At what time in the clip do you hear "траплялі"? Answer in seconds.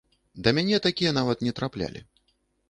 1.61-2.03